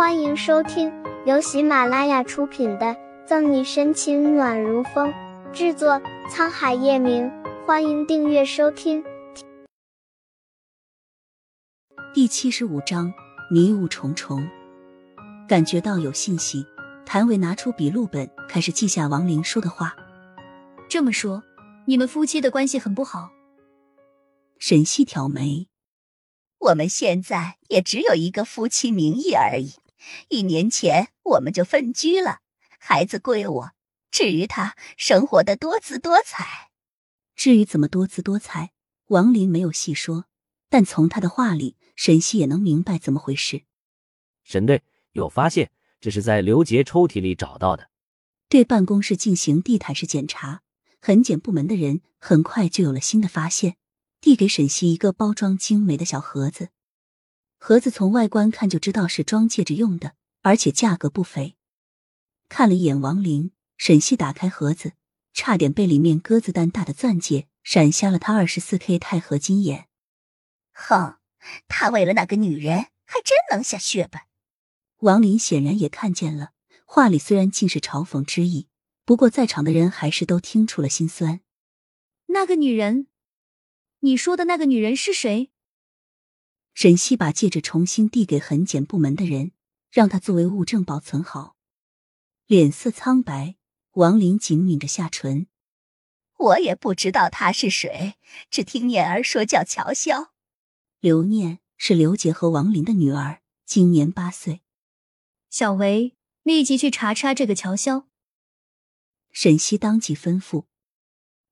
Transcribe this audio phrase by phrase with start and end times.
[0.00, 0.90] 欢迎收听
[1.26, 2.86] 由喜马拉雅出品的
[3.26, 5.12] 《赠你深情暖如风》，
[5.52, 7.30] 制作沧海夜明。
[7.66, 9.04] 欢迎订阅收听。
[12.14, 13.12] 第七十五章，
[13.50, 14.48] 迷雾重重。
[15.46, 16.64] 感觉到有信息，
[17.04, 19.94] 谭伟拿出笔录本，开始记下王林说的话。
[20.88, 21.42] 这么说，
[21.84, 23.28] 你们夫妻的关系很不好？
[24.58, 25.68] 沈西挑眉。
[26.58, 29.74] 我们现在也只有一个夫妻名义而已。
[30.28, 32.40] 一年前我们就分居了，
[32.78, 33.70] 孩子归我。
[34.10, 36.70] 至于他生活的多姿多彩，
[37.36, 38.72] 至于怎么多姿多彩，
[39.06, 40.24] 王林没有细说，
[40.68, 43.62] 但从他的话里，沈西也能明白怎么回事。
[44.42, 44.82] 沈队
[45.12, 45.70] 有发现，
[46.00, 47.90] 这是在刘杰抽屉里找到的。
[48.48, 50.62] 对办公室进行地毯式检查，
[51.00, 53.76] 痕检部门的人很快就有了新的发现。
[54.20, 56.68] 递给沈西一个包装精美的小盒子，
[57.62, 61.56] 盒子从外观看就知道是装戒指用的，而且价格不菲。
[62.48, 64.94] 看了一眼王林，沈西打开盒子，
[65.34, 69.88] 差点被里面鸽子蛋大的钻戒闪瞎了他二十四 K 钛合金眼。
[70.72, 71.18] 哼，
[71.68, 74.22] 他为了那个女人还真能下血本。
[75.00, 76.52] 王林显然也看见了，
[76.86, 78.68] 话里虽然尽是嘲讽之意，
[79.04, 81.40] 不过在场的人还是都听出了心酸。
[82.28, 83.08] 那个女人。
[84.00, 85.50] 你说的那个女人是谁？
[86.74, 89.52] 沈西把戒指重新递给痕检部门的人，
[89.90, 91.56] 让他作为物证保存好。
[92.46, 93.56] 脸色苍白，
[93.92, 95.46] 王林紧抿着下唇。
[96.38, 98.14] 我也不知道他是谁，
[98.50, 100.28] 只听念儿说叫乔潇。
[101.00, 104.62] 刘念是刘杰和王林的女儿，今年八岁。
[105.50, 108.04] 小维，立即去查查这个乔潇。
[109.30, 110.64] 沈西当即吩咐。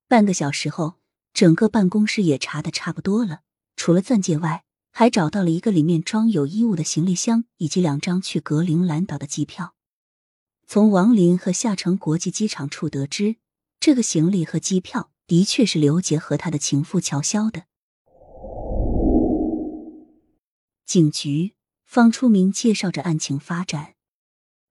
[0.07, 0.99] 半个小时后。
[1.35, 3.43] 整个办公室也查的差不多了，
[3.77, 9.75] 除了钻戒外，还找到了一个里面装有衣物的行李箱，以及两张去格陵兰岛的机票。
[10.67, 13.37] 从王林和夏城国际机场处得知，
[13.81, 17.65] 这个行李和机票的确是刘杰和他的情妇乔潇的。
[20.85, 21.55] 警局，
[21.85, 23.95] 方初明介绍着案情发展。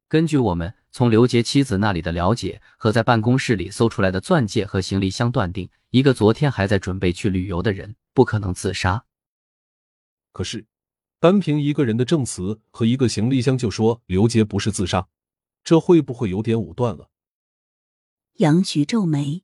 [0.10, 5.70] 根据我们从刘杰妻子那里的了解和在办公室里搜出来的钻戒和行李箱，断定。
[5.90, 9.06] 一个昨天还在准备去旅游的人不可能自杀。
[10.38, 10.68] 可是，
[11.20, 15.08] 单凭一个人的证词和一个行李箱就说刘杰不是自杀，
[15.64, 17.10] 这会不会有点武断了？
[18.34, 19.44] 杨局皱眉。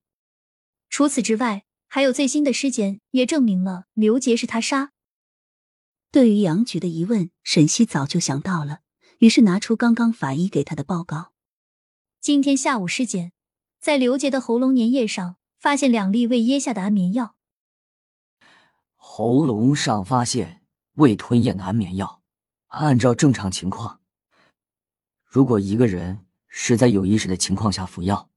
[0.91, 4.91] 除此之外，还有最新的尸检也证明了刘杰是他杀。
[6.11, 8.81] 对于杨局的疑问，沈西早就想到了，
[9.17, 11.31] 于是拿出刚刚法医给他的报告。
[12.21, 13.31] 今天下午尸检，
[13.79, 15.37] 在刘杰的喉咙粘液上。
[15.57, 17.37] 发现两粒未噎下的安眠药，
[18.95, 20.62] 喉咙上发现
[20.93, 22.21] 未吞咽的安眠药。
[22.67, 24.01] 按照正常情况，
[25.23, 28.29] 如果一个人是在有意识的情况下服药，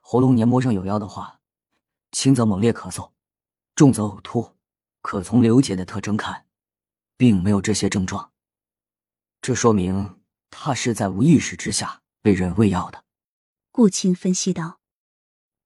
[0.00, 1.40] 喉咙黏膜上有药的话，
[2.10, 3.12] 轻则猛烈咳嗽，
[3.76, 4.56] 重则呕吐。
[5.02, 6.46] 可从刘姐的特征看，
[7.16, 8.32] 并没有这些症状，
[9.40, 13.04] 这说明她是在无意识之下被人喂药的。
[13.70, 14.80] 顾青分析道。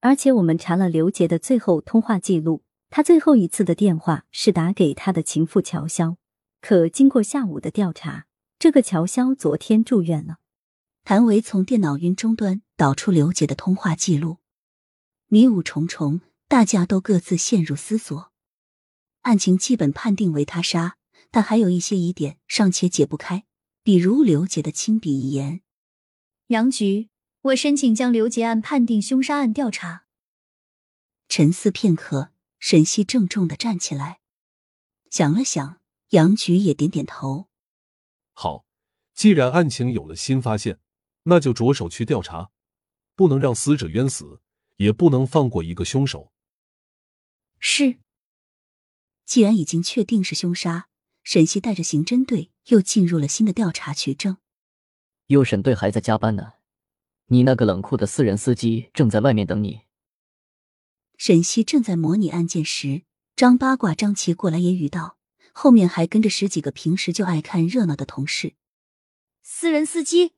[0.01, 2.63] 而且我们查了刘杰的最后通话记录，
[2.95, 6.15] 他最后一次的电话是打给他的情妇乔潇。
[6.61, 8.25] 可经过下午的调查，
[8.57, 10.37] 这个乔潇昨天住院了。
[11.03, 14.37] 谭维从电脑云终端导出刘杰的通话记录，
[15.27, 18.31] 迷雾重重，大家都各自陷入思索。
[19.23, 20.95] 案情基本判定为他杀，
[21.29, 23.43] 但还有一些疑点尚且解不开，
[23.83, 25.59] 比如刘杰的亲笔遗言。
[26.47, 27.09] 杨局。
[27.41, 30.05] 我申请将刘杰案判定凶杀案调查。
[31.27, 32.31] 沉思片刻，
[32.67, 34.21] 沈西郑重的站起来，
[35.11, 37.47] 想了想，杨局也点点头。
[38.33, 38.65] 好，
[39.13, 40.79] 既然案情有了新发现，
[41.25, 42.49] 那就着手去调查，
[43.13, 44.41] 不能让死者冤死，
[44.77, 46.33] 也不能放过一个凶手。
[47.59, 47.99] 是。
[49.27, 50.89] 既然已经确定是凶杀，
[51.21, 54.37] 沈西带着刑侦队又进入了新的调查取证。
[55.27, 56.53] 右审队还在加班呢。
[57.27, 59.81] 你那个冷酷的私人司机正在外面等你。
[61.17, 63.03] 沈西正在模拟案件时，
[63.35, 65.17] 张八卦张琪过来也语道，
[65.53, 68.55] 后面还跟着十几个平时就爱看热闹的同事。
[69.41, 70.33] 私人司机。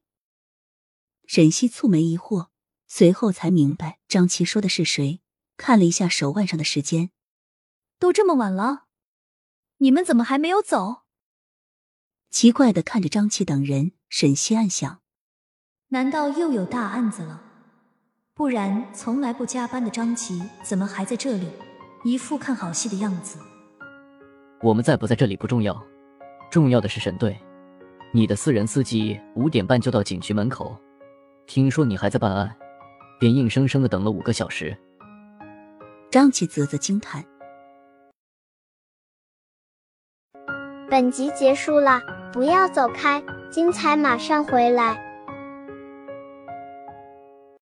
[1.26, 2.48] 沈西蹙眉疑惑，
[2.88, 5.22] 随后才明白张琪说的是谁。
[5.58, 7.10] 看了一下手腕上的时间，
[7.98, 8.86] 都这么晚了，
[9.78, 11.04] 你们怎么还没有走？
[12.30, 15.02] 奇怪的看着张琪等人，沈西暗想。
[15.88, 17.47] 难道又有大案子了？
[18.38, 21.50] 不然从来不加班的张琪怎么还在这里，
[22.04, 23.40] 一副看好戏的样子？
[24.62, 25.76] 我们在不在这里不重要，
[26.52, 27.36] 重要的是沈队。
[28.14, 30.78] 你的私人司机五点半就到警局门口，
[31.48, 32.56] 听说你还在办案，
[33.20, 34.78] 便硬生生的等了五个小时。
[36.12, 37.26] 张琪啧啧惊叹。
[40.88, 42.00] 本集结束了，
[42.32, 43.20] 不要走开，
[43.50, 45.07] 精彩马上回来。